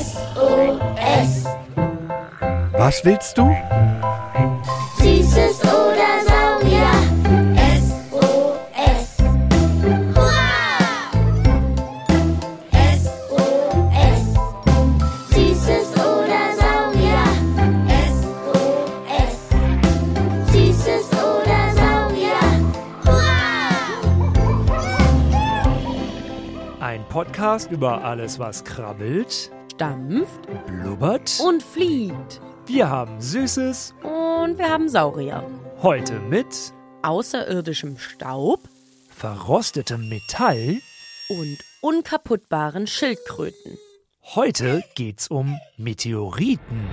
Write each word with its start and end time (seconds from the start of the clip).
SOS. 0.00 1.46
Was 2.78 3.04
willst 3.04 3.36
du? 3.36 3.50
Ein 26.80 27.06
Podcast 27.08 27.70
über 27.70 28.02
alles, 28.04 28.38
was 28.38 28.64
krabbelt, 28.64 29.50
stampft 29.74 30.40
blubbert. 30.66 31.38
und 31.44 31.62
fliegt. 31.62 32.40
Wir 32.66 32.88
haben 32.88 33.20
Süßes 33.20 33.94
Und 34.02 34.58
wir 34.58 34.68
haben 34.68 34.88
Saurier. 34.88 35.44
heute 35.82 36.18
mit 36.20 36.46
Außerirdischem 37.02 37.98
Staub 37.98 38.60
verrostetem 39.10 40.08
Metall. 40.08 40.78
und 41.28 41.58
unkaputtbaren 41.82 42.86
Schildkröten. 42.86 43.78
Heute 44.34 44.82
geht's 44.94 45.28
um 45.28 45.58
Meteoriten. 45.76 46.88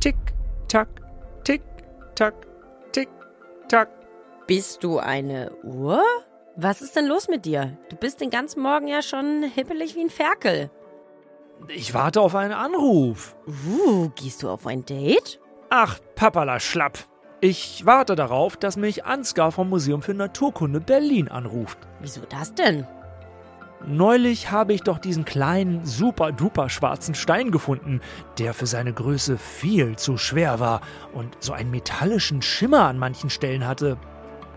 Tick, 0.00 0.16
tack, 0.68 0.88
tick, 1.44 1.62
tack, 2.14 2.34
tick, 2.92 3.08
tack. 3.68 3.88
Bist 4.46 4.82
du 4.82 4.98
eine 4.98 5.50
Uhr? 5.62 6.02
Was 6.60 6.82
ist 6.82 6.96
denn 6.96 7.06
los 7.06 7.28
mit 7.28 7.44
dir? 7.44 7.78
Du 7.88 7.94
bist 7.94 8.20
den 8.20 8.30
ganzen 8.30 8.62
Morgen 8.62 8.88
ja 8.88 9.00
schon 9.00 9.44
hippelig 9.44 9.94
wie 9.94 10.00
ein 10.00 10.10
Ferkel. 10.10 10.72
Ich 11.68 11.94
warte 11.94 12.20
auf 12.20 12.34
einen 12.34 12.52
Anruf. 12.52 13.36
Uh, 13.46 14.08
gehst 14.16 14.42
du 14.42 14.50
auf 14.50 14.66
ein 14.66 14.84
Date? 14.84 15.38
Ach, 15.70 16.00
Papala 16.16 16.58
Schlapp. 16.58 16.98
Ich 17.40 17.86
warte 17.86 18.16
darauf, 18.16 18.56
dass 18.56 18.76
mich 18.76 19.04
Ansgar 19.04 19.52
vom 19.52 19.68
Museum 19.68 20.02
für 20.02 20.14
Naturkunde 20.14 20.80
Berlin 20.80 21.28
anruft. 21.28 21.78
Wieso 22.00 22.22
das 22.28 22.52
denn? 22.54 22.84
Neulich 23.86 24.50
habe 24.50 24.72
ich 24.72 24.82
doch 24.82 24.98
diesen 24.98 25.24
kleinen, 25.24 25.86
super 25.86 26.32
duper 26.32 26.70
schwarzen 26.70 27.14
Stein 27.14 27.52
gefunden, 27.52 28.00
der 28.38 28.52
für 28.52 28.66
seine 28.66 28.92
Größe 28.92 29.38
viel 29.38 29.94
zu 29.94 30.16
schwer 30.16 30.58
war 30.58 30.80
und 31.14 31.36
so 31.38 31.52
einen 31.52 31.70
metallischen 31.70 32.42
Schimmer 32.42 32.88
an 32.88 32.98
manchen 32.98 33.30
Stellen 33.30 33.64
hatte. 33.64 33.96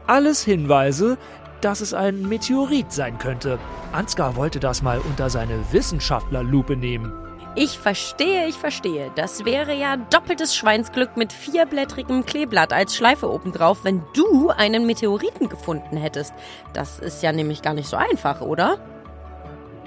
Alles 0.07 0.43
Hinweise, 0.43 1.17
dass 1.61 1.81
es 1.81 1.93
ein 1.93 2.27
Meteorit 2.27 2.91
sein 2.91 3.17
könnte. 3.17 3.59
Ansgar 3.91 4.35
wollte 4.35 4.59
das 4.59 4.81
mal 4.81 4.99
unter 4.99 5.29
seine 5.29 5.59
Wissenschaftlerlupe 5.71 6.75
nehmen. 6.75 7.13
Ich 7.55 7.77
verstehe, 7.77 8.47
ich 8.47 8.55
verstehe. 8.55 9.11
Das 9.15 9.43
wäre 9.43 9.73
ja 9.73 9.97
doppeltes 9.97 10.55
Schweinsglück 10.55 11.17
mit 11.17 11.33
vierblättrigem 11.33 12.25
Kleeblatt 12.25 12.71
als 12.71 12.95
Schleife 12.95 13.29
obendrauf, 13.29 13.83
wenn 13.83 14.03
du 14.13 14.49
einen 14.49 14.85
Meteoriten 14.85 15.49
gefunden 15.49 15.97
hättest. 15.97 16.33
Das 16.71 16.99
ist 16.99 17.21
ja 17.21 17.33
nämlich 17.33 17.61
gar 17.61 17.73
nicht 17.73 17.89
so 17.89 17.97
einfach, 17.97 18.39
oder? 18.39 18.77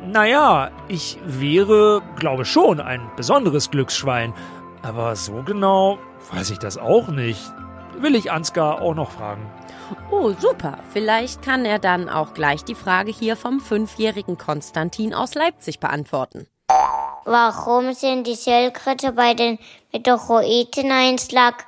Naja, 0.07 0.71
ich 0.89 1.19
wäre, 1.25 2.03
glaube 2.17 2.45
schon, 2.45 2.81
ein 2.81 3.01
besonderes 3.17 3.71
Glücksschwein. 3.71 4.35
Aber 4.83 5.17
so 5.17 5.43
genau 5.43 5.99
weiß 6.33 6.51
ich 6.51 6.59
das 6.59 6.77
auch 6.77 7.09
nicht. 7.09 7.41
Will 7.99 8.15
ich 8.15 8.31
Ansgar 8.31 8.83
auch 8.83 8.95
noch 8.95 9.13
fragen. 9.13 9.51
Oh, 10.11 10.33
super. 10.39 10.79
Vielleicht 10.93 11.43
kann 11.43 11.65
er 11.65 11.79
dann 11.79 12.09
auch 12.09 12.35
gleich 12.35 12.65
die 12.65 12.75
Frage 12.75 13.11
hier 13.11 13.37
vom 13.37 13.61
fünfjährigen 13.61 14.39
Konstantin 14.39 15.15
aus 15.15 15.35
Leipzig 15.35 15.81
beantworten. 15.81 16.47
Warum 17.25 17.95
sind 17.95 18.27
die 18.27 18.37
Schildkröte 18.37 19.13
bei 19.13 19.35
den 19.35 19.59
Meteoriten 19.93 20.91
Einschlag 20.91 21.67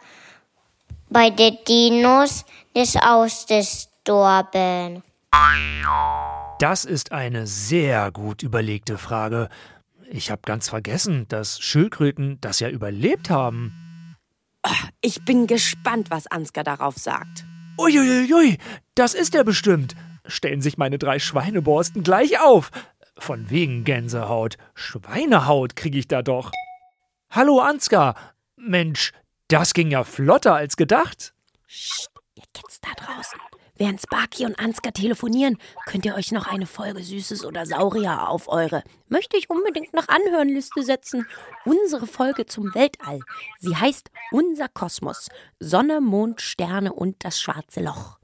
bei 1.08 1.30
den 1.30 1.56
Dinos 1.66 2.44
nicht 2.74 3.02
ausgestorben? 3.02 5.02
Das 6.58 6.84
ist 6.84 7.12
eine 7.12 7.46
sehr 7.46 8.10
gut 8.10 8.42
überlegte 8.42 8.98
Frage. 8.98 9.48
Ich 10.10 10.30
habe 10.30 10.42
ganz 10.44 10.68
vergessen, 10.68 11.26
dass 11.28 11.60
Schildkröten 11.60 12.38
das 12.40 12.60
ja 12.60 12.68
überlebt 12.68 13.30
haben. 13.30 14.16
Ich 15.00 15.24
bin 15.24 15.46
gespannt, 15.46 16.10
was 16.10 16.26
Ansgar 16.26 16.64
darauf 16.64 16.96
sagt. 16.96 17.44
Uiuiui, 17.78 18.58
das 18.94 19.14
ist 19.14 19.34
er 19.34 19.44
bestimmt. 19.44 19.94
Stellen 20.26 20.62
sich 20.62 20.78
meine 20.78 20.98
drei 20.98 21.18
Schweineborsten 21.18 22.02
gleich 22.02 22.40
auf. 22.40 22.70
Von 23.18 23.50
wegen 23.50 23.84
Gänsehaut. 23.84 24.56
Schweinehaut 24.74 25.76
kriege 25.76 25.98
ich 25.98 26.08
da 26.08 26.22
doch. 26.22 26.52
Hallo 27.30 27.60
Ansgar. 27.60 28.16
Mensch, 28.56 29.12
das 29.48 29.74
ging 29.74 29.90
ja 29.90 30.04
flotter 30.04 30.54
als 30.54 30.76
gedacht. 30.76 31.34
Psst, 31.66 32.10
ihr 32.34 32.44
Kids 32.54 32.80
da 32.80 32.88
draußen. 32.96 33.38
Während 33.78 34.00
Sparky 34.00 34.46
und 34.46 34.58
Ansgar 34.58 34.92
telefonieren, 34.92 35.58
könnt 35.84 36.06
ihr 36.06 36.14
euch 36.14 36.32
noch 36.32 36.46
eine 36.46 36.66
Folge 36.66 37.02
Süßes 37.02 37.44
oder 37.44 37.66
Saurier 37.66 38.28
auf 38.28 38.48
eure 38.48 38.82
Möchte 39.08 39.36
ich 39.36 39.50
unbedingt 39.50 39.92
noch 39.92 40.08
anhören 40.08 40.48
Liste 40.48 40.82
setzen. 40.82 41.26
Unsere 41.64 42.06
Folge 42.06 42.46
zum 42.46 42.74
Weltall. 42.74 43.20
Sie 43.58 43.76
heißt 43.76 44.10
Unser 44.32 44.68
Kosmos. 44.68 45.28
Sonne, 45.60 46.00
Mond, 46.00 46.40
Sterne 46.40 46.92
und 46.92 47.16
das 47.24 47.38
schwarze 47.38 47.82
Loch. 47.82 48.18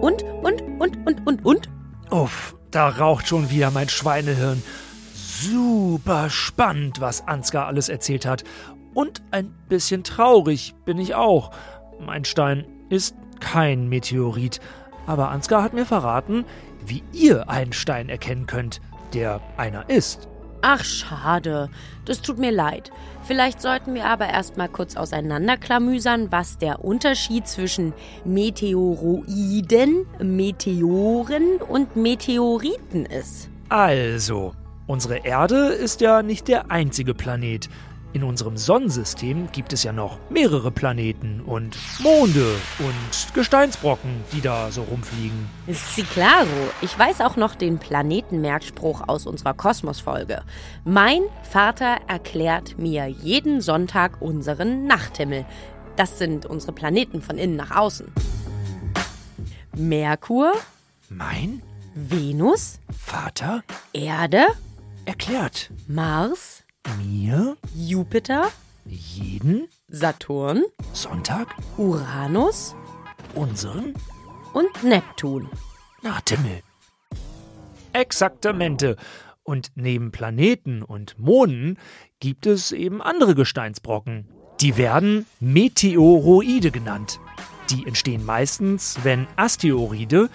Und, 0.00 0.22
und, 0.42 0.62
und, 0.78 1.06
und, 1.06 1.26
und, 1.26 1.44
und? 1.44 1.70
Uff, 2.10 2.54
da 2.70 2.88
raucht 2.88 3.26
schon 3.26 3.50
wieder 3.50 3.70
mein 3.70 3.88
Schweinehirn. 3.88 4.62
Super 5.14 6.30
spannend, 6.30 7.00
was 7.00 7.26
Ansgar 7.26 7.66
alles 7.66 7.88
erzählt 7.88 8.26
hat. 8.26 8.44
Und 8.94 9.22
ein 9.30 9.54
bisschen 9.68 10.04
traurig 10.04 10.74
bin 10.84 10.98
ich 10.98 11.14
auch. 11.14 11.50
Mein 11.98 12.24
Stein 12.24 12.66
ist 12.88 13.14
kein 13.40 13.88
Meteorit. 13.88 14.60
Aber 15.06 15.30
Ansgar 15.30 15.62
hat 15.62 15.72
mir 15.72 15.86
verraten, 15.86 16.44
wie 16.84 17.02
ihr 17.12 17.48
einen 17.48 17.72
Stein 17.72 18.08
erkennen 18.08 18.46
könnt, 18.46 18.80
der 19.14 19.40
einer 19.56 19.88
ist. 19.88 20.28
Ach, 20.62 20.82
schade. 20.82 21.68
Das 22.06 22.22
tut 22.22 22.38
mir 22.38 22.50
leid. 22.50 22.90
Vielleicht 23.22 23.60
sollten 23.60 23.94
wir 23.94 24.06
aber 24.06 24.28
erstmal 24.28 24.68
kurz 24.68 24.96
auseinanderklamüsern, 24.96 26.32
was 26.32 26.58
der 26.58 26.84
Unterschied 26.84 27.46
zwischen 27.46 27.92
Meteoroiden, 28.24 30.06
Meteoren 30.20 31.58
und 31.68 31.96
Meteoriten 31.96 33.06
ist. 33.06 33.48
Also, 33.68 34.54
unsere 34.86 35.24
Erde 35.24 35.68
ist 35.68 36.00
ja 36.00 36.22
nicht 36.22 36.48
der 36.48 36.70
einzige 36.70 37.14
Planet. 37.14 37.68
In 38.16 38.24
unserem 38.24 38.56
Sonnensystem 38.56 39.52
gibt 39.52 39.74
es 39.74 39.82
ja 39.82 39.92
noch 39.92 40.18
mehrere 40.30 40.70
Planeten 40.70 41.42
und 41.42 41.76
Monde 42.00 42.54
und 42.78 43.34
Gesteinsbrocken, 43.34 44.24
die 44.32 44.40
da 44.40 44.72
so 44.72 44.84
rumfliegen. 44.84 45.50
Si 45.68 46.02
claro. 46.02 46.46
Ich 46.80 46.98
weiß 46.98 47.20
auch 47.20 47.36
noch 47.36 47.54
den 47.54 47.78
Planetenmerkspruch 47.78 49.06
aus 49.06 49.26
unserer 49.26 49.52
Kosmosfolge. 49.52 50.40
Mein 50.86 51.24
Vater 51.42 51.98
erklärt 52.08 52.78
mir 52.78 53.06
jeden 53.06 53.60
Sonntag 53.60 54.22
unseren 54.22 54.86
Nachthimmel. 54.86 55.44
Das 55.96 56.16
sind 56.16 56.46
unsere 56.46 56.72
Planeten 56.72 57.20
von 57.20 57.36
innen 57.36 57.56
nach 57.56 57.76
außen. 57.76 58.10
Merkur, 59.76 60.54
Mein 61.10 61.60
Venus, 61.94 62.80
Vater 62.98 63.62
Erde, 63.92 64.46
erklärt 65.04 65.70
Mars, 65.86 66.62
mir 66.98 67.56
Jupiter, 67.74 68.50
jeden 68.84 69.68
Saturn, 69.88 70.64
Sonntag 70.92 71.48
Uranus 71.76 72.74
unseren 73.34 73.94
und 74.52 74.82
Neptun. 74.82 75.48
Nachthimmel. 76.02 76.62
Exaktamente. 77.92 78.96
Und 79.42 79.70
neben 79.74 80.10
Planeten 80.10 80.82
und 80.82 81.18
Monden 81.18 81.78
gibt 82.20 82.46
es 82.46 82.72
eben 82.72 83.00
andere 83.00 83.34
Gesteinsbrocken. 83.34 84.28
Die 84.60 84.76
werden 84.76 85.26
Meteoroide 85.40 86.70
genannt. 86.70 87.20
Die 87.70 87.86
entstehen 87.86 88.24
meistens, 88.24 88.98
wenn 89.02 89.26
Asteroide, 89.36 90.30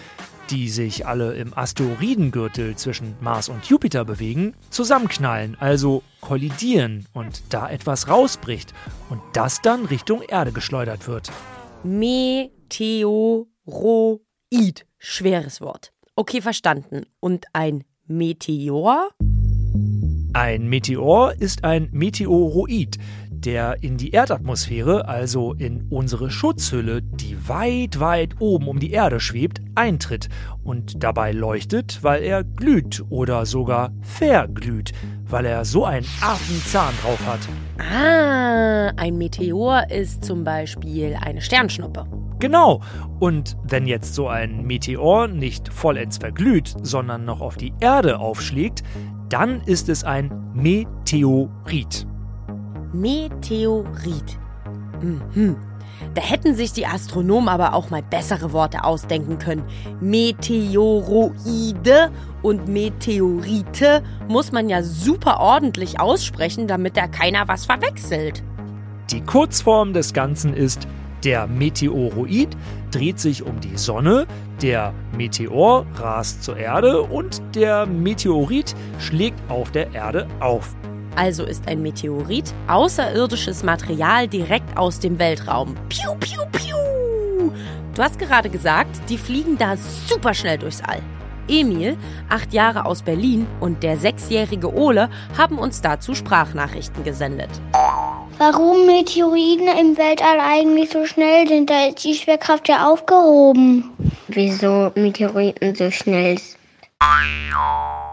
die 0.51 0.67
sich 0.69 1.07
alle 1.07 1.33
im 1.33 1.57
Asteroidengürtel 1.57 2.75
zwischen 2.75 3.15
Mars 3.21 3.47
und 3.47 3.65
Jupiter 3.65 4.03
bewegen, 4.03 4.53
zusammenknallen, 4.69 5.55
also 5.59 6.03
kollidieren 6.19 7.07
und 7.13 7.41
da 7.49 7.69
etwas 7.69 8.09
rausbricht 8.09 8.73
und 9.09 9.21
das 9.33 9.61
dann 9.61 9.85
Richtung 9.85 10.21
Erde 10.21 10.51
geschleudert 10.51 11.07
wird. 11.07 11.31
Meteoroid. 11.83 13.47
Schweres 14.97 15.61
Wort. 15.61 15.93
Okay, 16.15 16.41
verstanden. 16.41 17.05
Und 17.19 17.45
ein 17.53 17.85
Meteor? 18.05 19.09
Ein 20.33 20.67
Meteor 20.67 21.33
ist 21.39 21.63
ein 21.63 21.89
Meteoroid. 21.91 22.97
Der 23.45 23.81
in 23.81 23.97
die 23.97 24.11
Erdatmosphäre, 24.11 25.07
also 25.07 25.53
in 25.53 25.87
unsere 25.89 26.29
Schutzhülle, 26.29 27.01
die 27.01 27.47
weit, 27.47 27.99
weit 27.99 28.35
oben 28.39 28.67
um 28.67 28.79
die 28.79 28.91
Erde 28.91 29.19
schwebt, 29.19 29.61
eintritt 29.75 30.29
und 30.63 31.03
dabei 31.03 31.31
leuchtet, 31.31 31.99
weil 32.01 32.23
er 32.23 32.43
glüht 32.43 33.03
oder 33.09 33.45
sogar 33.45 33.91
verglüht, 34.01 34.91
weil 35.25 35.45
er 35.45 35.65
so 35.65 35.85
einen 35.85 36.05
Affenzahn 36.21 36.93
drauf 37.01 37.19
hat. 37.25 37.39
Ah, 37.79 38.91
ein 38.97 39.17
Meteor 39.17 39.89
ist 39.89 40.23
zum 40.23 40.43
Beispiel 40.43 41.17
eine 41.19 41.41
Sternschnuppe. 41.41 42.05
Genau. 42.39 42.81
Und 43.19 43.55
wenn 43.63 43.85
jetzt 43.85 44.15
so 44.15 44.27
ein 44.27 44.63
Meteor 44.65 45.27
nicht 45.27 45.71
vollends 45.71 46.17
verglüht, 46.17 46.73
sondern 46.81 47.23
noch 47.23 47.39
auf 47.39 47.55
die 47.55 47.73
Erde 47.79 48.19
aufschlägt, 48.19 48.83
dann 49.29 49.61
ist 49.61 49.89
es 49.89 50.03
ein 50.03 50.51
Meteorit. 50.53 52.07
Meteorit. 52.93 54.37
Mhm. 55.01 55.55
Da 56.13 56.21
hätten 56.21 56.55
sich 56.55 56.73
die 56.73 56.85
Astronomen 56.87 57.47
aber 57.47 57.73
auch 57.73 57.89
mal 57.89 58.01
bessere 58.01 58.51
Worte 58.53 58.83
ausdenken 58.83 59.37
können. 59.37 59.63
Meteoroide 59.99 61.31
und 62.41 62.67
Meteorite 62.67 64.03
muss 64.27 64.51
man 64.51 64.67
ja 64.67 64.83
super 64.83 65.39
ordentlich 65.39 65.99
aussprechen, 65.99 66.67
damit 66.67 66.97
da 66.97 67.07
keiner 67.07 67.47
was 67.47 67.65
verwechselt. 67.65 68.43
Die 69.11 69.21
Kurzform 69.21 69.93
des 69.93 70.13
Ganzen 70.13 70.53
ist, 70.53 70.87
der 71.23 71.45
Meteoroid 71.45 72.49
dreht 72.89 73.19
sich 73.19 73.45
um 73.45 73.59
die 73.59 73.77
Sonne, 73.77 74.25
der 74.61 74.93
Meteor 75.15 75.85
rast 75.95 76.43
zur 76.43 76.57
Erde 76.57 77.03
und 77.03 77.41
der 77.53 77.85
Meteorit 77.85 78.75
schlägt 78.99 79.39
auf 79.49 79.71
der 79.71 79.93
Erde 79.93 80.27
auf. 80.39 80.75
Also 81.15 81.43
ist 81.43 81.67
ein 81.67 81.81
Meteorit 81.81 82.53
außerirdisches 82.67 83.63
Material 83.63 84.27
direkt 84.27 84.77
aus 84.77 84.99
dem 84.99 85.19
Weltraum. 85.19 85.75
Piu, 85.89 86.15
piu, 86.19 86.41
piu. 86.51 87.51
Du 87.95 88.01
hast 88.01 88.17
gerade 88.17 88.49
gesagt, 88.49 89.01
die 89.09 89.17
fliegen 89.17 89.57
da 89.57 89.75
super 90.07 90.33
schnell 90.33 90.57
durchs 90.57 90.81
All. 90.81 91.01
Emil, 91.49 91.97
acht 92.29 92.53
Jahre 92.53 92.85
aus 92.85 93.01
Berlin, 93.01 93.45
und 93.59 93.83
der 93.83 93.97
sechsjährige 93.97 94.73
Ole 94.73 95.09
haben 95.37 95.57
uns 95.57 95.81
dazu 95.81 96.15
Sprachnachrichten 96.15 97.03
gesendet. 97.03 97.49
Warum 98.37 98.85
Meteoriten 98.85 99.67
im 99.67 99.97
Weltall 99.97 100.39
eigentlich 100.39 100.89
so 100.91 101.05
schnell 101.05 101.47
sind, 101.47 101.69
da 101.69 101.87
ist 101.87 102.03
die 102.03 102.15
Schwerkraft 102.15 102.69
ja 102.69 102.89
aufgehoben. 102.89 103.91
Wieso 104.29 104.91
Meteoriten 104.95 105.75
so 105.75 105.91
schnell 105.91 106.37
sind? 106.37 106.60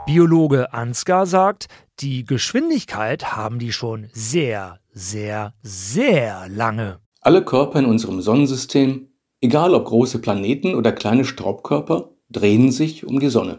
Biologe 0.06 0.72
Ansgar 0.72 1.26
sagt, 1.26 1.68
die 2.00 2.24
Geschwindigkeit 2.24 3.36
haben 3.36 3.58
die 3.58 3.72
schon 3.72 4.08
sehr, 4.12 4.80
sehr, 4.90 5.52
sehr 5.62 6.48
lange. 6.48 7.00
Alle 7.20 7.44
Körper 7.44 7.78
in 7.78 7.84
unserem 7.84 8.22
Sonnensystem, 8.22 9.08
egal 9.42 9.74
ob 9.74 9.84
große 9.84 10.20
Planeten 10.20 10.74
oder 10.74 10.92
kleine 10.92 11.26
Staubkörper, 11.26 12.10
drehen 12.30 12.72
sich 12.72 13.04
um 13.04 13.20
die 13.20 13.28
Sonne. 13.28 13.58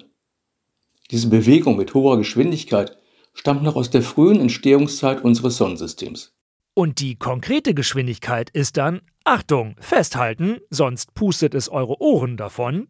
Diese 1.12 1.30
Bewegung 1.30 1.78
mit 1.78 1.94
hoher 1.94 2.18
Geschwindigkeit 2.18 2.98
stammt 3.36 3.62
noch 3.62 3.76
aus 3.76 3.92
der 3.92 4.02
frühen 4.02 4.40
Entstehungszeit 4.40 5.24
unseres 5.24 5.58
Sonnensystems. 5.58 6.34
Und 6.74 7.00
die 7.00 7.16
konkrete 7.16 7.74
Geschwindigkeit 7.74 8.50
ist 8.50 8.78
dann, 8.78 9.02
Achtung, 9.24 9.76
festhalten, 9.80 10.58
sonst 10.72 11.14
pustet 11.14 11.54
es 11.54 11.70
eure 11.70 12.02
Ohren 12.02 12.38
davon. 12.38 12.88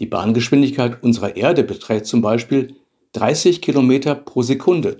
Die 0.00 0.06
Bahngeschwindigkeit 0.06 1.02
unserer 1.02 1.36
Erde 1.36 1.62
beträgt 1.62 2.06
zum 2.06 2.22
Beispiel 2.22 2.74
30 3.12 3.60
Kilometer 3.60 4.14
pro 4.14 4.42
Sekunde. 4.42 4.96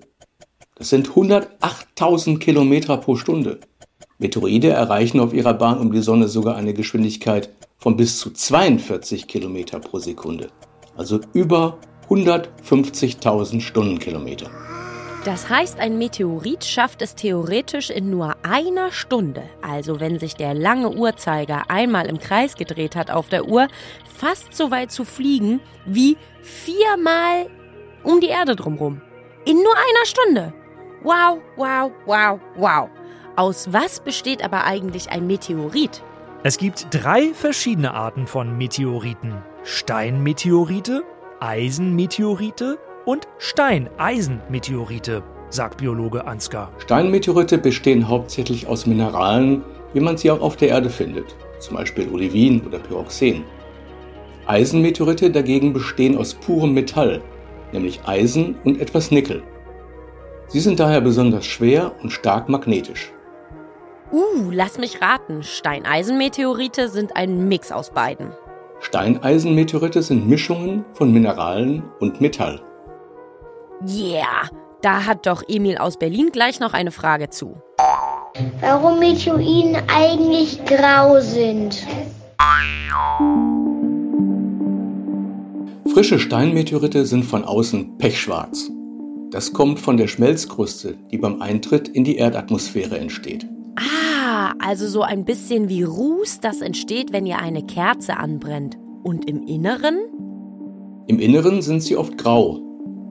Das 0.74 0.90
sind 0.90 1.08
108.000 1.08 2.38
Kilometer 2.38 2.98
pro 2.98 3.16
Stunde. 3.16 3.60
Meteoroide 4.18 4.68
erreichen 4.68 5.18
auf 5.18 5.32
ihrer 5.32 5.54
Bahn 5.54 5.78
um 5.78 5.90
die 5.90 6.02
Sonne 6.02 6.28
sogar 6.28 6.56
eine 6.56 6.74
Geschwindigkeit 6.74 7.50
von 7.78 7.96
bis 7.96 8.18
zu 8.18 8.30
42 8.30 9.26
Kilometer 9.26 9.80
pro 9.80 9.98
Sekunde. 9.98 10.48
Also 10.96 11.20
über 11.32 11.78
150.000 12.10 13.60
Stundenkilometer. 13.60 14.50
Das 15.24 15.50
heißt, 15.50 15.78
ein 15.78 15.98
Meteorit 15.98 16.64
schafft 16.64 17.02
es 17.02 17.14
theoretisch 17.14 17.90
in 17.90 18.08
nur 18.08 18.36
einer 18.42 18.90
Stunde, 18.90 19.42
also 19.60 20.00
wenn 20.00 20.18
sich 20.18 20.34
der 20.34 20.54
lange 20.54 20.90
Uhrzeiger 20.90 21.64
einmal 21.68 22.06
im 22.06 22.18
Kreis 22.18 22.54
gedreht 22.54 22.96
hat 22.96 23.10
auf 23.10 23.28
der 23.28 23.46
Uhr, 23.46 23.68
fast 24.16 24.54
so 24.54 24.70
weit 24.70 24.90
zu 24.90 25.04
fliegen 25.04 25.60
wie 25.84 26.16
viermal 26.40 27.50
um 28.02 28.20
die 28.20 28.28
Erde 28.28 28.56
drumherum. 28.56 29.02
In 29.44 29.56
nur 29.56 29.74
einer 29.74 30.06
Stunde. 30.06 30.54
Wow, 31.02 31.42
wow, 31.56 31.92
wow, 32.06 32.40
wow. 32.56 32.88
Aus 33.36 33.70
was 33.70 34.00
besteht 34.00 34.42
aber 34.42 34.64
eigentlich 34.64 35.10
ein 35.10 35.26
Meteorit? 35.26 36.02
Es 36.44 36.56
gibt 36.56 36.86
drei 36.92 37.34
verschiedene 37.34 37.92
Arten 37.92 38.26
von 38.26 38.56
Meteoriten. 38.56 39.42
Steinmeteorite, 39.64 41.04
Eisenmeteorite 41.40 42.78
und 43.10 43.26
Steineisenmeteorite, 43.38 45.24
sagt 45.48 45.78
Biologe 45.78 46.28
Ansgar. 46.28 46.70
Steinmeteorite 46.78 47.58
bestehen 47.58 48.06
hauptsächlich 48.06 48.68
aus 48.68 48.86
Mineralen, 48.86 49.64
wie 49.92 49.98
man 49.98 50.16
sie 50.16 50.30
auch 50.30 50.40
auf 50.40 50.54
der 50.54 50.68
Erde 50.68 50.90
findet, 50.90 51.34
zum 51.58 51.76
Beispiel 51.76 52.08
Olivin 52.12 52.64
oder 52.64 52.78
Pyroxen. 52.78 53.42
Eisenmeteorite 54.46 55.28
dagegen 55.28 55.72
bestehen 55.72 56.16
aus 56.16 56.34
purem 56.34 56.72
Metall, 56.72 57.20
nämlich 57.72 58.00
Eisen 58.06 58.54
und 58.62 58.80
etwas 58.80 59.10
Nickel. 59.10 59.42
Sie 60.46 60.60
sind 60.60 60.78
daher 60.78 61.00
besonders 61.00 61.46
schwer 61.46 61.90
und 62.04 62.10
stark 62.10 62.48
magnetisch. 62.48 63.12
Uh, 64.12 64.52
lass 64.52 64.78
mich 64.78 65.02
raten. 65.02 65.42
Steineisenmeteorite 65.42 66.88
sind 66.88 67.16
ein 67.16 67.48
Mix 67.48 67.72
aus 67.72 67.90
beiden. 67.90 68.28
Steineisenmeteorite 68.78 70.00
sind 70.00 70.28
Mischungen 70.28 70.84
von 70.92 71.12
Mineralen 71.12 71.82
und 71.98 72.20
Metall. 72.20 72.62
Yeah, 73.88 74.50
da 74.82 75.06
hat 75.06 75.26
doch 75.26 75.42
Emil 75.48 75.78
aus 75.78 75.98
Berlin 75.98 76.28
gleich 76.32 76.60
noch 76.60 76.74
eine 76.74 76.90
Frage 76.90 77.30
zu. 77.30 77.54
Warum 78.60 78.98
Meteoriten 78.98 79.76
eigentlich 79.88 80.62
grau 80.66 81.18
sind? 81.20 81.86
Frische 85.92 86.18
Steinmeteorite 86.18 87.06
sind 87.06 87.24
von 87.24 87.44
außen 87.44 87.96
pechschwarz. 87.96 88.70
Das 89.30 89.52
kommt 89.52 89.80
von 89.80 89.96
der 89.96 90.08
Schmelzkruste, 90.08 90.98
die 91.10 91.18
beim 91.18 91.40
Eintritt 91.40 91.88
in 91.88 92.04
die 92.04 92.16
Erdatmosphäre 92.16 92.98
entsteht. 92.98 93.46
Ah, 93.76 94.52
also 94.58 94.88
so 94.88 95.02
ein 95.02 95.24
bisschen 95.24 95.68
wie 95.68 95.84
Ruß, 95.84 96.40
das 96.40 96.60
entsteht, 96.60 97.12
wenn 97.12 97.26
ihr 97.26 97.38
eine 97.38 97.64
Kerze 97.64 98.18
anbrennt. 98.18 98.76
Und 99.02 99.28
im 99.28 99.46
Inneren? 99.46 99.98
Im 101.06 101.18
Inneren 101.18 101.62
sind 101.62 101.82
sie 101.82 101.96
oft 101.96 102.18
grau, 102.18 102.60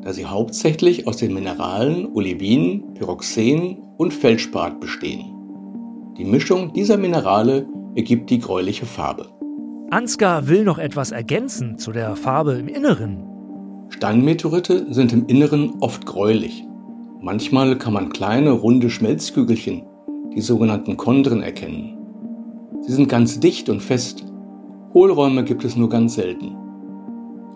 da 0.03 0.13
sie 0.13 0.25
hauptsächlich 0.25 1.07
aus 1.07 1.17
den 1.17 1.33
Mineralen 1.33 2.07
Olivin, 2.13 2.93
Pyroxen 2.93 3.77
und 3.97 4.13
Feldspat 4.13 4.79
bestehen. 4.79 5.25
Die 6.17 6.25
Mischung 6.25 6.73
dieser 6.73 6.97
Minerale 6.97 7.67
ergibt 7.95 8.29
die 8.29 8.39
gräuliche 8.39 8.85
Farbe. 8.85 9.27
Ansgar 9.89 10.47
will 10.47 10.63
noch 10.63 10.77
etwas 10.77 11.11
ergänzen 11.11 11.77
zu 11.77 11.91
der 11.91 12.15
Farbe 12.15 12.53
im 12.53 12.67
Inneren. 12.67 13.23
Steinmeteorite 13.89 14.93
sind 14.93 15.13
im 15.13 15.25
Inneren 15.25 15.77
oft 15.79 16.05
gräulich. 16.05 16.63
Manchmal 17.21 17.77
kann 17.77 17.93
man 17.93 18.09
kleine, 18.09 18.51
runde 18.51 18.89
Schmelzkügelchen, 18.89 19.83
die 20.35 20.41
sogenannten 20.41 20.95
Chondren, 20.95 21.41
erkennen. 21.41 21.97
Sie 22.81 22.93
sind 22.93 23.09
ganz 23.09 23.39
dicht 23.39 23.67
und 23.67 23.81
fest. 23.81 24.23
Hohlräume 24.93 25.43
gibt 25.43 25.65
es 25.65 25.75
nur 25.75 25.89
ganz 25.89 26.15
selten. 26.15 26.55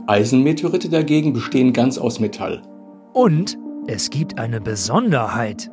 Eisenmeteorite 0.08 0.90
dagegen 0.90 1.34
bestehen 1.34 1.72
ganz 1.72 1.98
aus 1.98 2.20
Metall. 2.20 2.62
Und 3.14 3.58
es 3.88 4.10
gibt 4.10 4.38
eine 4.40 4.60
Besonderheit. 4.60 5.72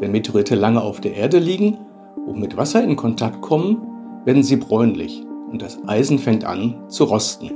Wenn 0.00 0.12
Meteorite 0.12 0.54
lange 0.54 0.80
auf 0.80 1.00
der 1.00 1.14
Erde 1.14 1.38
liegen 1.38 1.78
und 2.26 2.38
mit 2.40 2.56
Wasser 2.56 2.82
in 2.82 2.96
Kontakt 2.96 3.40
kommen, 3.42 3.78
werden 4.24 4.42
sie 4.42 4.56
bräunlich 4.56 5.22
und 5.50 5.60
das 5.60 5.78
Eisen 5.86 6.18
fängt 6.18 6.44
an 6.44 6.88
zu 6.88 7.04
rosten. 7.04 7.50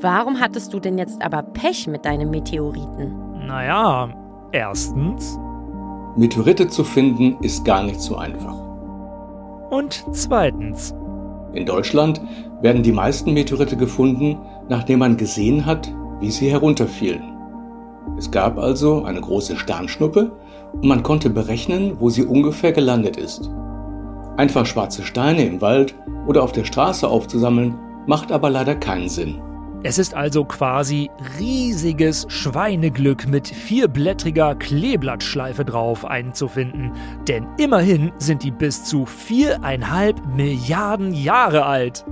Warum 0.00 0.38
hattest 0.38 0.72
du 0.72 0.80
denn 0.80 0.98
jetzt 0.98 1.20
aber 1.22 1.42
Pech 1.42 1.88
mit 1.88 2.04
deinen 2.04 2.30
Meteoriten? 2.30 3.12
Naja, 3.46 4.10
erstens 4.52 5.38
Meteorite 6.16 6.68
zu 6.68 6.84
finden 6.84 7.36
ist 7.42 7.64
gar 7.64 7.82
nicht 7.82 8.00
so 8.00 8.16
einfach. 8.16 8.54
und 9.70 10.04
zweitens. 10.12 10.94
In 11.52 11.64
Deutschland 11.66 12.20
werden 12.60 12.82
die 12.82 12.92
meisten 12.92 13.32
Meteorite 13.32 13.76
gefunden, 13.76 14.38
nachdem 14.68 15.00
man 15.00 15.16
gesehen 15.16 15.66
hat, 15.66 15.92
wie 16.20 16.30
sie 16.30 16.50
herunterfielen. 16.50 17.22
Es 18.16 18.30
gab 18.30 18.58
also 18.58 19.04
eine 19.04 19.20
große 19.20 19.56
Sternschnuppe 19.56 20.32
und 20.72 20.84
man 20.84 21.02
konnte 21.02 21.30
berechnen, 21.30 21.96
wo 21.98 22.10
sie 22.10 22.24
ungefähr 22.24 22.72
gelandet 22.72 23.16
ist. 23.16 23.50
Einfach 24.36 24.66
schwarze 24.66 25.02
Steine 25.02 25.44
im 25.44 25.60
Wald 25.60 25.94
oder 26.26 26.42
auf 26.42 26.52
der 26.52 26.64
Straße 26.64 27.06
aufzusammeln, 27.08 27.74
macht 28.06 28.32
aber 28.32 28.50
leider 28.50 28.74
keinen 28.74 29.08
Sinn. 29.08 29.40
Es 29.84 29.98
ist 29.98 30.14
also 30.14 30.44
quasi 30.44 31.08
riesiges 31.38 32.26
Schweineglück 32.28 33.28
mit 33.28 33.46
vierblättriger 33.46 34.56
Kleeblattschleife 34.56 35.64
drauf 35.64 36.04
einzufinden. 36.04 36.92
Denn 37.28 37.46
immerhin 37.58 38.10
sind 38.18 38.42
die 38.42 38.50
bis 38.50 38.84
zu 38.84 39.06
viereinhalb 39.06 40.20
Milliarden 40.34 41.14
Jahre 41.14 41.64
alt. 41.64 42.04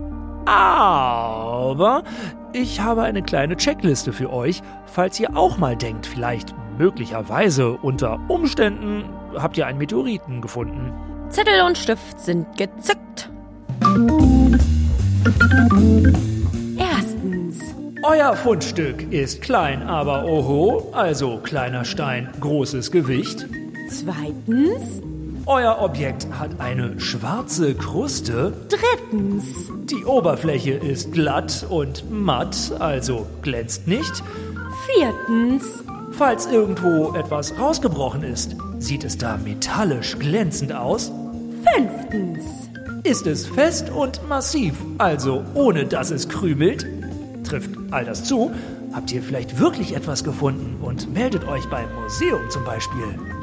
Aber 0.46 2.04
ich 2.52 2.80
habe 2.80 3.02
eine 3.02 3.22
kleine 3.22 3.56
Checkliste 3.56 4.12
für 4.12 4.32
euch, 4.32 4.62
falls 4.86 5.20
ihr 5.20 5.36
auch 5.36 5.58
mal 5.58 5.76
denkt, 5.76 6.06
vielleicht 6.06 6.54
möglicherweise 6.78 7.72
unter 7.72 8.18
Umständen 8.28 9.04
habt 9.36 9.58
ihr 9.58 9.66
einen 9.66 9.78
Meteoriten 9.78 10.40
gefunden. 10.40 10.92
Zettel 11.28 11.62
und 11.62 11.76
Stift 11.76 12.20
sind 12.20 12.46
gezückt. 12.56 13.30
Erstens. 16.78 17.74
Euer 18.02 18.36
Fundstück 18.36 19.12
ist 19.12 19.42
klein, 19.42 19.82
aber 19.82 20.24
oho, 20.24 20.90
also 20.92 21.38
kleiner 21.38 21.84
Stein, 21.84 22.28
großes 22.40 22.92
Gewicht. 22.92 23.46
Zweitens. 23.90 25.02
Euer 25.48 25.80
Objekt 25.80 26.26
hat 26.32 26.58
eine 26.58 26.98
schwarze 26.98 27.76
Kruste. 27.76 28.52
Drittens. 28.68 29.70
Die 29.84 30.04
Oberfläche 30.04 30.72
ist 30.72 31.12
glatt 31.12 31.64
und 31.70 32.10
matt, 32.10 32.72
also 32.80 33.28
glänzt 33.42 33.86
nicht. 33.86 34.24
Viertens. 34.86 35.84
Falls 36.10 36.46
irgendwo 36.46 37.14
etwas 37.14 37.56
rausgebrochen 37.56 38.24
ist, 38.24 38.56
sieht 38.80 39.04
es 39.04 39.18
da 39.18 39.36
metallisch 39.36 40.18
glänzend 40.18 40.72
aus. 40.72 41.12
Fünftens. 41.76 42.42
Ist 43.04 43.28
es 43.28 43.46
fest 43.46 43.88
und 43.90 44.28
massiv, 44.28 44.74
also 44.98 45.44
ohne 45.54 45.84
dass 45.86 46.10
es 46.10 46.28
krümelt? 46.28 46.84
Trifft 47.44 47.70
all 47.92 48.04
das 48.04 48.24
zu? 48.24 48.50
Habt 48.92 49.12
ihr 49.12 49.22
vielleicht 49.22 49.60
wirklich 49.60 49.94
etwas 49.94 50.24
gefunden 50.24 50.82
und 50.82 51.12
meldet 51.14 51.46
euch 51.46 51.70
beim 51.70 51.86
Museum 51.94 52.50
zum 52.50 52.64
Beispiel? 52.64 53.35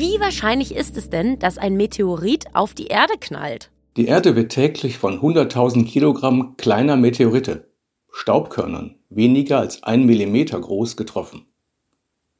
Wie 0.00 0.18
wahrscheinlich 0.18 0.74
ist 0.74 0.96
es 0.96 1.10
denn, 1.10 1.38
dass 1.40 1.58
ein 1.58 1.76
Meteorit 1.76 2.46
auf 2.54 2.72
die 2.72 2.86
Erde 2.86 3.18
knallt? 3.20 3.70
Die 3.98 4.06
Erde 4.06 4.34
wird 4.34 4.50
täglich 4.50 4.96
von 4.96 5.20
100.000 5.20 5.84
Kilogramm 5.84 6.56
kleiner 6.56 6.96
Meteorite, 6.96 7.68
Staubkörnern, 8.10 8.94
weniger 9.10 9.58
als 9.58 9.82
ein 9.82 10.06
Millimeter 10.06 10.58
groß, 10.58 10.96
getroffen. 10.96 11.44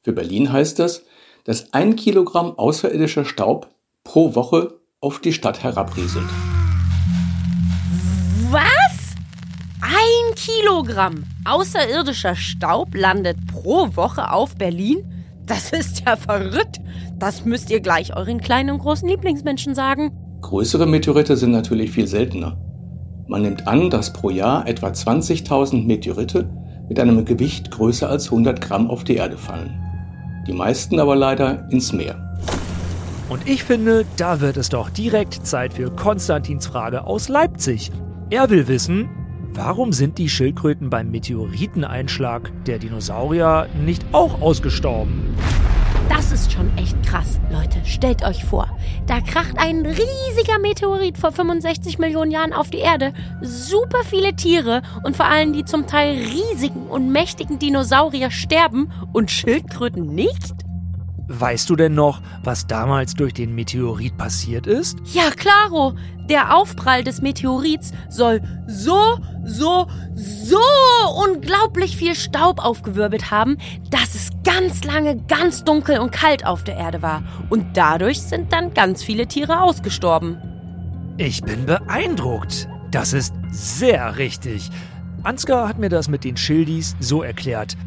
Für 0.03 0.11
Berlin 0.11 0.51
heißt 0.51 0.79
das, 0.79 1.05
dass 1.43 1.71
ein 1.71 1.95
Kilogramm 1.95 2.57
außerirdischer 2.57 3.25
Staub 3.25 3.69
pro 4.03 4.33
Woche 4.33 4.79
auf 4.99 5.19
die 5.19 5.31
Stadt 5.31 5.61
herabrieselt. 5.61 6.29
Was? 8.49 9.13
Ein 9.81 10.33
Kilogramm 10.33 11.25
außerirdischer 11.45 12.35
Staub 12.35 12.95
landet 12.95 13.37
pro 13.45 13.95
Woche 13.95 14.31
auf 14.31 14.55
Berlin? 14.55 15.21
Das 15.45 15.71
ist 15.73 16.01
ja 16.07 16.15
verrückt. 16.15 16.79
Das 17.21 17.45
müsst 17.45 17.69
ihr 17.69 17.81
gleich 17.81 18.17
euren 18.17 18.41
kleinen 18.41 18.71
und 18.71 18.79
großen 18.79 19.07
Lieblingsmenschen 19.07 19.75
sagen. 19.75 20.11
Größere 20.41 20.87
Meteorite 20.87 21.37
sind 21.37 21.51
natürlich 21.51 21.91
viel 21.91 22.07
seltener. 22.07 22.57
Man 23.27 23.43
nimmt 23.43 23.67
an, 23.67 23.91
dass 23.91 24.11
pro 24.11 24.31
Jahr 24.31 24.67
etwa 24.67 24.87
20.000 24.87 25.85
Meteorite 25.85 26.49
mit 26.89 26.99
einem 26.99 27.23
Gewicht 27.23 27.69
größer 27.69 28.09
als 28.09 28.25
100 28.25 28.59
Gramm 28.59 28.89
auf 28.89 29.03
die 29.03 29.17
Erde 29.17 29.37
fallen. 29.37 29.79
Die 30.47 30.51
meisten 30.51 30.99
aber 30.99 31.15
leider 31.15 31.69
ins 31.69 31.93
Meer. 31.93 32.39
Und 33.29 33.47
ich 33.47 33.63
finde, 33.63 34.03
da 34.17 34.41
wird 34.41 34.57
es 34.57 34.69
doch 34.69 34.89
direkt 34.89 35.45
Zeit 35.45 35.75
für 35.75 35.91
Konstantins 35.91 36.65
Frage 36.65 37.05
aus 37.05 37.29
Leipzig. 37.29 37.91
Er 38.31 38.49
will 38.49 38.67
wissen, 38.67 39.07
warum 39.53 39.93
sind 39.93 40.17
die 40.17 40.27
Schildkröten 40.27 40.89
beim 40.89 41.11
Meteoriteneinschlag 41.11 42.51
der 42.65 42.79
Dinosaurier 42.79 43.67
nicht 43.85 44.03
auch 44.11 44.41
ausgestorben? 44.41 45.35
Das 46.21 46.31
ist 46.31 46.51
schon 46.51 46.69
echt 46.77 47.01
krass, 47.01 47.39
Leute. 47.51 47.81
Stellt 47.83 48.23
euch 48.23 48.45
vor, 48.45 48.67
da 49.07 49.21
kracht 49.21 49.57
ein 49.57 49.83
riesiger 49.83 50.59
Meteorit 50.61 51.17
vor 51.17 51.31
65 51.31 51.97
Millionen 51.97 52.29
Jahren 52.29 52.53
auf 52.53 52.69
die 52.69 52.77
Erde. 52.77 53.11
Super 53.41 54.03
viele 54.07 54.35
Tiere 54.35 54.83
und 55.03 55.17
vor 55.17 55.25
allem 55.25 55.51
die 55.51 55.65
zum 55.65 55.87
Teil 55.87 56.19
riesigen 56.19 56.85
und 56.85 57.11
mächtigen 57.11 57.57
Dinosaurier 57.57 58.29
sterben 58.29 58.91
und 59.13 59.31
Schildkröten 59.31 60.13
nicht? 60.13 60.53
Weißt 61.27 61.67
du 61.71 61.75
denn 61.75 61.95
noch, 61.95 62.21
was 62.43 62.67
damals 62.67 63.15
durch 63.15 63.33
den 63.33 63.55
Meteorit 63.55 64.15
passiert 64.15 64.67
ist? 64.67 64.99
Ja, 65.13 65.31
klaro. 65.31 65.93
Der 66.29 66.55
Aufprall 66.55 67.03
des 67.03 67.23
Meteorits 67.23 67.93
soll 68.09 68.41
so, 68.67 69.17
so, 69.43 69.87
so 70.15 70.59
unglaublich 71.27 71.97
viel 71.97 72.15
Staub 72.15 72.63
aufgewirbelt 72.63 73.31
haben, 73.31 73.57
dass 73.89 74.15
es 74.15 74.29
ganz 74.43 74.83
lange 74.83 75.17
ganz 75.27 75.63
dunkel 75.63 75.99
und 75.99 76.11
kalt 76.11 76.45
auf 76.45 76.63
der 76.63 76.75
Erde 76.75 77.01
war. 77.01 77.23
Und 77.49 77.77
dadurch 77.77 78.21
sind 78.21 78.53
dann 78.53 78.73
ganz 78.73 79.03
viele 79.03 79.27
Tiere 79.27 79.61
ausgestorben. 79.61 80.37
Ich 81.17 81.41
bin 81.41 81.65
beeindruckt. 81.65 82.67
Das 82.91 83.13
ist 83.13 83.33
sehr 83.51 84.17
richtig. 84.17 84.69
Ansgar 85.23 85.67
hat 85.67 85.77
mir 85.77 85.89
das 85.89 86.07
mit 86.07 86.23
den 86.23 86.35
Schildis 86.37 86.95
so 86.99 87.21
erklärt. 87.21 87.77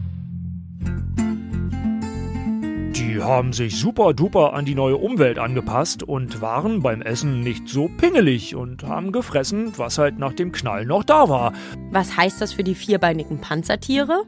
Die 3.15 3.23
haben 3.23 3.53
sich 3.53 3.79
super 3.79 4.13
duper 4.13 4.55
an 4.55 4.65
die 4.65 4.75
neue 4.75 4.97
Umwelt 4.97 5.39
angepasst 5.39 6.03
und 6.03 6.41
waren 6.41 6.83
beim 6.83 7.01
Essen 7.01 7.43
nicht 7.43 7.69
so 7.69 7.87
pingelig 7.87 8.57
und 8.57 8.83
haben 8.83 9.13
gefressen, 9.13 9.73
was 9.77 9.99
halt 9.99 10.19
nach 10.19 10.33
dem 10.33 10.51
Knall 10.51 10.85
noch 10.85 11.05
da 11.05 11.29
war. 11.29 11.53
Was 11.93 12.17
heißt 12.17 12.41
das 12.41 12.53
für 12.53 12.65
die 12.65 12.75
vierbeinigen 12.75 13.41
Panzertiere? 13.41 14.25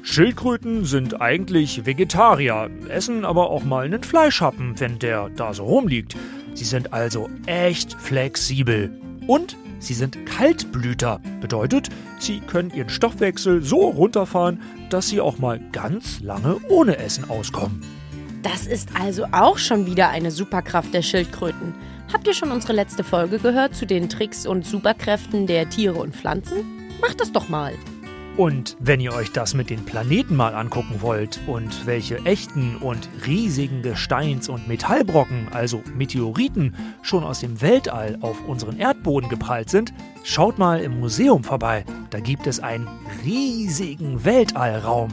Schildkröten 0.00 0.86
sind 0.86 1.20
eigentlich 1.20 1.84
Vegetarier, 1.84 2.70
essen 2.88 3.26
aber 3.26 3.50
auch 3.50 3.64
mal 3.64 3.84
einen 3.84 4.02
Fleischhappen, 4.02 4.80
wenn 4.80 4.98
der 4.98 5.28
da 5.28 5.52
so 5.52 5.64
rumliegt. 5.64 6.16
Sie 6.54 6.64
sind 6.64 6.94
also 6.94 7.28
echt 7.44 7.92
flexibel. 8.00 8.98
Und 9.26 9.58
sie 9.78 9.94
sind 9.94 10.26
Kaltblüter. 10.26 11.20
Bedeutet, 11.40 11.88
sie 12.18 12.40
können 12.40 12.70
ihren 12.70 12.88
Stoffwechsel 12.88 13.62
so 13.62 13.88
runterfahren, 13.88 14.60
dass 14.90 15.08
sie 15.08 15.20
auch 15.20 15.38
mal 15.38 15.60
ganz 15.72 16.20
lange 16.20 16.56
ohne 16.68 16.98
Essen 16.98 17.28
auskommen. 17.28 17.82
Das 18.42 18.66
ist 18.66 18.90
also 18.98 19.24
auch 19.32 19.58
schon 19.58 19.86
wieder 19.86 20.10
eine 20.10 20.30
Superkraft 20.30 20.94
der 20.94 21.02
Schildkröten. 21.02 21.74
Habt 22.12 22.26
ihr 22.26 22.34
schon 22.34 22.52
unsere 22.52 22.72
letzte 22.72 23.04
Folge 23.04 23.38
gehört 23.38 23.74
zu 23.74 23.86
den 23.86 24.08
Tricks 24.08 24.46
und 24.46 24.64
Superkräften 24.64 25.46
der 25.46 25.68
Tiere 25.68 25.98
und 25.98 26.14
Pflanzen? 26.14 26.64
Macht 27.00 27.20
das 27.20 27.32
doch 27.32 27.48
mal. 27.48 27.74
Und 28.38 28.76
wenn 28.78 29.00
ihr 29.00 29.12
euch 29.14 29.32
das 29.32 29.52
mit 29.54 29.68
den 29.68 29.84
Planeten 29.84 30.36
mal 30.36 30.54
angucken 30.54 31.02
wollt 31.02 31.40
und 31.48 31.86
welche 31.86 32.18
echten 32.18 32.76
und 32.76 33.08
riesigen 33.26 33.82
Gesteins- 33.82 34.48
und 34.48 34.68
Metallbrocken, 34.68 35.48
also 35.50 35.82
Meteoriten, 35.96 36.72
schon 37.02 37.24
aus 37.24 37.40
dem 37.40 37.60
Weltall 37.60 38.16
auf 38.20 38.36
unseren 38.46 38.78
Erdboden 38.78 39.28
geprallt 39.28 39.70
sind, 39.70 39.92
schaut 40.22 40.56
mal 40.56 40.78
im 40.78 41.00
Museum 41.00 41.42
vorbei. 41.42 41.84
Da 42.10 42.20
gibt 42.20 42.46
es 42.46 42.60
einen 42.60 42.86
riesigen 43.24 44.24
Weltallraum. 44.24 45.10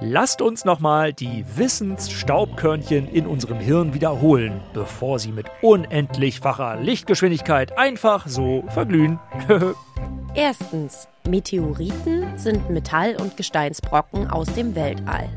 Lasst 0.00 0.42
uns 0.42 0.66
nochmal 0.66 1.14
die 1.14 1.44
Wissensstaubkörnchen 1.56 3.08
in 3.08 3.26
unserem 3.26 3.58
Hirn 3.58 3.94
wiederholen, 3.94 4.60
bevor 4.74 5.18
sie 5.18 5.32
mit 5.32 5.46
unendlichfacher 5.62 6.76
Lichtgeschwindigkeit 6.76 7.78
einfach 7.78 8.26
so 8.26 8.62
verglühen. 8.68 9.18
Erstens, 10.34 11.08
Meteoriten 11.26 12.26
sind 12.36 12.68
Metall- 12.68 13.16
und 13.16 13.38
Gesteinsbrocken 13.38 14.28
aus 14.28 14.52
dem 14.52 14.74
Weltall. 14.74 15.30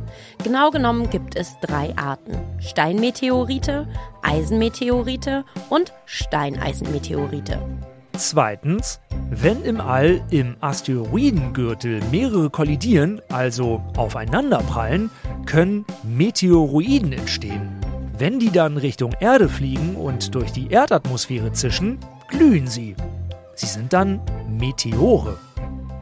Genau 0.44 0.72
genommen 0.72 1.10
gibt 1.10 1.38
es 1.38 1.58
drei 1.62 1.96
Arten: 1.96 2.38
Steinmeteorite, 2.60 3.88
Eisenmeteorite 4.24 5.46
und 5.70 5.94
Steineisenmeteorite. 6.06 7.62
Zweitens, 8.20 9.00
wenn 9.30 9.64
im 9.64 9.80
All 9.80 10.22
im 10.30 10.58
Asteroidengürtel 10.60 12.02
mehrere 12.12 12.50
kollidieren, 12.50 13.22
also 13.30 13.82
aufeinanderprallen, 13.96 15.10
können 15.46 15.86
Meteoroiden 16.04 17.14
entstehen. 17.14 17.70
Wenn 18.18 18.38
die 18.38 18.52
dann 18.52 18.76
Richtung 18.76 19.14
Erde 19.22 19.48
fliegen 19.48 19.96
und 19.96 20.36
durch 20.36 20.52
die 20.52 20.70
Erdatmosphäre 20.70 21.54
zischen, 21.54 21.98
glühen 22.28 22.68
sie. 22.68 22.94
Sie 23.56 23.68
sind 23.68 23.94
dann 23.94 24.20
Meteore. 24.50 25.38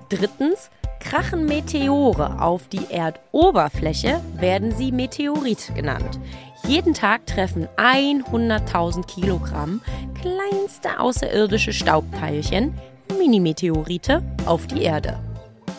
Drittens, 0.10 0.72
krachen 1.10 1.46
Meteore 1.46 2.42
auf 2.42 2.68
die 2.68 2.92
Erdoberfläche, 2.92 4.20
werden 4.36 4.74
sie 4.76 4.92
Meteorit 4.92 5.72
genannt. 5.74 6.20
Jeden 6.68 6.94
Tag 6.94 7.26
treffen 7.26 7.70
100.000 7.78 9.06
Kilogramm 9.08 9.80
kleinste 10.20 11.00
außerirdische 11.00 11.72
Staubteilchen, 11.72 12.74
Minimeteorite, 13.18 14.22
auf 14.46 14.68
die 14.68 14.82
Erde. 14.82 15.18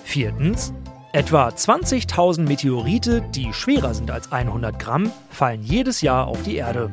Viertens, 0.03 0.73
etwa 1.13 1.49
20.000 1.49 2.49
Meteorite, 2.49 3.23
die 3.35 3.53
schwerer 3.53 3.93
sind 3.93 4.11
als 4.11 4.33
100 4.33 4.79
Gramm, 4.79 5.13
fallen 5.29 5.63
jedes 5.63 6.01
Jahr 6.01 6.27
auf 6.27 6.43
die 6.43 6.57
Erde. 6.57 6.91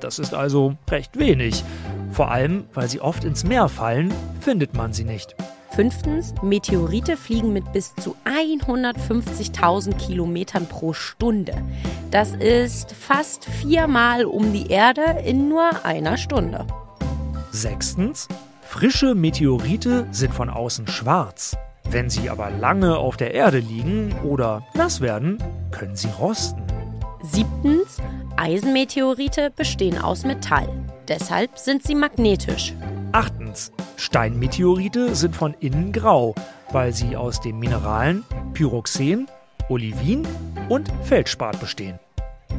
Das 0.00 0.18
ist 0.18 0.34
also 0.34 0.74
recht 0.90 1.18
wenig. 1.18 1.64
Vor 2.12 2.30
allem, 2.30 2.66
weil 2.74 2.88
sie 2.88 3.00
oft 3.00 3.24
ins 3.24 3.44
Meer 3.44 3.70
fallen, 3.70 4.12
findet 4.40 4.76
man 4.76 4.92
sie 4.92 5.04
nicht. 5.04 5.34
Fünftens, 5.78 6.34
Meteorite 6.42 7.16
fliegen 7.16 7.52
mit 7.52 7.72
bis 7.72 7.94
zu 7.94 8.16
150.000 8.24 9.94
Kilometern 9.94 10.66
pro 10.66 10.92
Stunde. 10.92 11.52
Das 12.10 12.32
ist 12.32 12.90
fast 12.90 13.44
viermal 13.44 14.24
um 14.24 14.52
die 14.52 14.72
Erde 14.72 15.22
in 15.24 15.48
nur 15.48 15.84
einer 15.84 16.16
Stunde. 16.16 16.66
Sechstens, 17.52 18.26
frische 18.60 19.14
Meteorite 19.14 20.08
sind 20.10 20.34
von 20.34 20.50
außen 20.50 20.88
schwarz. 20.88 21.56
Wenn 21.88 22.10
sie 22.10 22.28
aber 22.28 22.50
lange 22.50 22.98
auf 22.98 23.16
der 23.16 23.34
Erde 23.34 23.60
liegen 23.60 24.12
oder 24.24 24.66
nass 24.74 25.00
werden, 25.00 25.38
können 25.70 25.94
sie 25.94 26.08
rosten. 26.18 26.64
Siebtens, 27.22 27.98
Eisenmeteorite 28.36 29.52
bestehen 29.54 29.96
aus 29.96 30.24
Metall. 30.24 30.68
Deshalb 31.06 31.56
sind 31.56 31.84
sie 31.84 31.94
magnetisch. 31.94 32.74
Achtens, 33.12 33.72
Steinmeteorite 33.96 35.14
sind 35.14 35.34
von 35.34 35.54
innen 35.60 35.92
grau, 35.92 36.34
weil 36.72 36.92
sie 36.92 37.16
aus 37.16 37.40
den 37.40 37.58
Mineralen 37.58 38.22
Pyroxen, 38.52 39.26
Olivin 39.70 40.26
und 40.68 40.92
Feldspat 41.04 41.58
bestehen. 41.58 41.98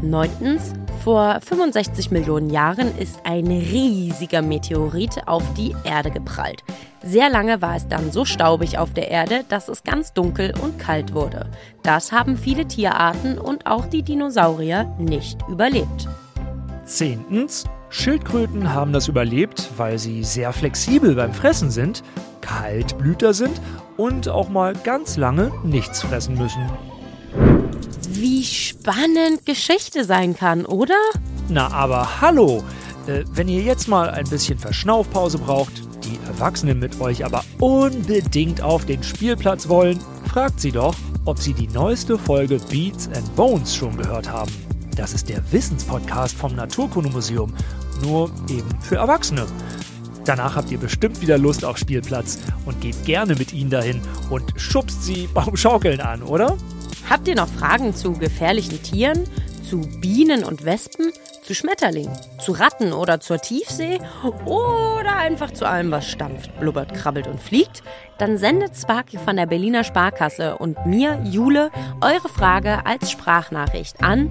Neuntens, 0.02 0.74
vor 1.04 1.40
65 1.42 2.10
Millionen 2.10 2.50
Jahren 2.50 2.98
ist 2.98 3.20
ein 3.26 3.48
riesiger 3.48 4.42
Meteorit 4.42 5.28
auf 5.28 5.44
die 5.56 5.76
Erde 5.84 6.10
geprallt. 6.10 6.64
Sehr 7.04 7.30
lange 7.30 7.62
war 7.62 7.76
es 7.76 7.88
dann 7.88 8.12
so 8.12 8.26
staubig 8.26 8.78
auf 8.78 8.94
der 8.94 9.12
Erde, 9.12 9.44
dass 9.50 9.68
es 9.68 9.84
ganz 9.84 10.14
dunkel 10.14 10.54
und 10.62 10.80
kalt 10.80 11.14
wurde. 11.14 11.50
Das 11.84 12.12
haben 12.12 12.38
viele 12.38 12.66
Tierarten 12.66 13.38
und 13.38 13.68
auch 13.68 13.86
die 13.86 14.04
Dinosaurier 14.04 14.86
nicht 14.98 15.38
überlebt. 15.48 16.08
Zehntens, 16.86 17.66
Schildkröten 17.90 18.74
haben 18.74 18.94
das 18.94 19.08
überlebt, 19.08 19.70
weil 19.78 19.98
sie 19.98 20.24
sehr 20.24 20.54
flexibel 20.54 21.16
beim 21.16 21.34
Fressen 21.34 21.72
sind, 21.72 22.04
Kaltblüter 22.42 23.34
sind 23.34 23.60
und 23.98 24.30
auch 24.30 24.50
mal 24.50 24.74
ganz 24.84 25.18
lange 25.18 25.52
nichts 25.64 26.02
fressen 26.02 26.38
müssen. 26.38 26.62
Wie 28.10 28.44
spannend 28.44 29.46
Geschichte 29.46 30.04
sein 30.04 30.36
kann, 30.36 30.66
oder? 30.66 30.96
Na 31.48 31.72
aber 31.72 32.22
hallo, 32.22 32.64
äh, 33.08 33.24
wenn 33.34 33.48
ihr 33.48 33.62
jetzt 33.62 33.88
mal 33.88 34.10
ein 34.10 34.30
bisschen 34.30 34.60
Verschnaufpause 34.60 35.40
braucht, 35.40 35.74
die 36.04 36.20
Erwachsenen 36.28 36.80
mit 36.80 37.02
euch 37.02 37.26
aber 37.26 37.44
unbedingt 37.60 38.62
auf 38.62 38.86
den 38.86 39.04
Spielplatz 39.04 39.68
wollen, 39.68 40.00
fragt 40.32 40.60
sie 40.60 40.72
doch, 40.72 40.96
ob 41.26 41.40
sie 41.40 41.54
die 41.54 41.68
neueste 41.68 42.18
Folge 42.18 42.60
Beats 42.70 43.08
and 43.08 43.36
Bones 43.36 43.76
schon 43.76 43.98
gehört 43.98 44.32
haben. 44.32 44.69
Das 45.00 45.14
ist 45.14 45.30
der 45.30 45.42
Wissenspodcast 45.54 46.36
vom 46.36 46.56
Naturkundemuseum, 46.56 47.54
nur 48.02 48.30
eben 48.50 48.68
für 48.82 48.98
Erwachsene. 48.98 49.46
Danach 50.26 50.58
habt 50.58 50.72
ihr 50.72 50.78
bestimmt 50.78 51.22
wieder 51.22 51.38
Lust 51.38 51.64
auf 51.64 51.78
Spielplatz 51.78 52.38
und 52.66 52.82
geht 52.82 53.06
gerne 53.06 53.36
mit 53.36 53.54
ihnen 53.54 53.70
dahin 53.70 54.02
und 54.30 54.52
schubst 54.58 55.06
sie 55.06 55.30
beim 55.34 55.56
Schaukeln 55.56 56.02
an, 56.02 56.22
oder? 56.22 56.58
Habt 57.10 57.30
ihr 57.30 57.36
noch 57.36 57.48
Fragen 57.48 57.96
zu 57.96 58.12
gefährlichen 58.12 58.84
Tieren, 58.84 59.24
zu 59.64 59.80
Bienen 60.02 60.44
und 60.44 60.66
Wespen, 60.66 61.14
zu 61.44 61.56
Schmetterlingen, 61.56 62.18
zu 62.50 62.56
Ratten 62.56 62.94
oder 62.94 63.20
zur 63.20 63.38
Tiefsee 63.38 64.00
oder 64.46 65.18
einfach 65.18 65.52
zu 65.52 65.68
allem, 65.68 65.92
was 65.92 66.08
stampft, 66.08 66.60
blubbert, 66.60 66.96
krabbelt 66.96 67.28
und 67.28 67.40
fliegt? 67.40 67.84
Dann 68.18 68.40
sendet 68.40 68.76
Sparky 68.76 69.20
von 69.20 69.36
der 69.36 69.46
Berliner 69.46 69.84
Sparkasse 69.84 70.58
und 70.58 70.84
mir, 70.88 71.22
Jule, 71.26 71.70
eure 72.02 72.28
Frage 72.28 72.88
als 72.88 73.12
Sprachnachricht 73.12 74.02
an 74.02 74.30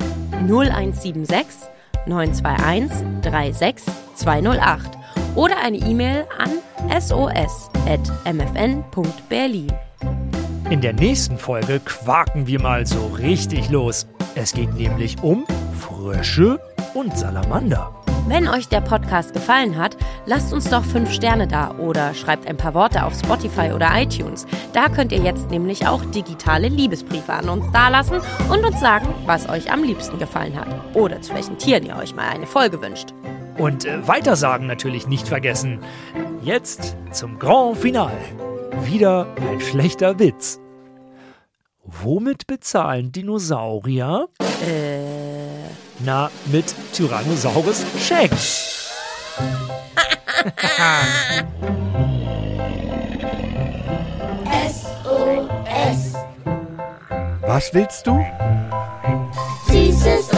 0176 0.48 1.68
921 2.06 3.06
36208 3.22 4.98
oder 5.36 5.58
eine 5.62 5.76
E-Mail 5.76 6.26
an 6.38 6.50
sos.mfn.berlin. 7.00 9.72
In 10.70 10.80
der 10.80 10.92
nächsten 10.92 11.38
Folge 11.38 11.80
quaken 11.84 12.48
wir 12.48 12.60
mal 12.60 12.84
so 12.84 13.06
richtig 13.06 13.70
los. 13.70 14.08
Es 14.34 14.52
geht 14.52 14.74
nämlich 14.74 15.22
um 15.22 15.46
Frösche 15.78 16.58
und 16.94 17.16
Salamander. 17.16 17.97
Wenn 18.28 18.46
euch 18.46 18.68
der 18.68 18.82
Podcast 18.82 19.32
gefallen 19.32 19.78
hat, 19.78 19.96
lasst 20.26 20.52
uns 20.52 20.68
doch 20.68 20.84
5 20.84 21.10
Sterne 21.10 21.48
da 21.48 21.74
oder 21.78 22.12
schreibt 22.12 22.46
ein 22.46 22.58
paar 22.58 22.74
Worte 22.74 23.06
auf 23.06 23.14
Spotify 23.14 23.72
oder 23.74 23.88
iTunes. 23.94 24.46
Da 24.74 24.90
könnt 24.90 25.12
ihr 25.12 25.22
jetzt 25.22 25.50
nämlich 25.50 25.86
auch 25.86 26.04
digitale 26.04 26.68
Liebesbriefe 26.68 27.32
an 27.32 27.48
uns 27.48 27.64
dalassen 27.72 28.20
und 28.50 28.66
uns 28.66 28.80
sagen, 28.80 29.08
was 29.24 29.48
euch 29.48 29.72
am 29.72 29.82
liebsten 29.82 30.18
gefallen 30.18 30.54
hat. 30.60 30.68
Oder 30.94 31.22
zu 31.22 31.32
welchen 31.32 31.56
Tieren 31.56 31.86
ihr 31.86 31.96
euch 31.96 32.14
mal 32.14 32.28
eine 32.28 32.46
Folge 32.46 32.82
wünscht. 32.82 33.14
Und 33.56 33.86
äh, 33.86 34.06
weitersagen 34.06 34.66
natürlich 34.66 35.08
nicht 35.08 35.26
vergessen. 35.26 35.80
Jetzt 36.42 36.96
zum 37.12 37.38
Grand 37.38 37.78
Final. 37.78 38.12
Wieder 38.84 39.26
ein 39.50 39.62
schlechter 39.62 40.18
Witz. 40.18 40.60
Womit 41.82 42.46
bezahlen 42.46 43.10
Dinosaurier? 43.10 44.28
Äh, 44.66 45.37
na, 46.00 46.30
mit 46.46 46.74
Tyrannosaurus 46.92 47.84
Rex. 48.08 48.92
SOS. 54.70 56.14
Was 57.42 57.74
willst 57.74 58.06
du? 58.06 58.24
Süßes 59.68 60.37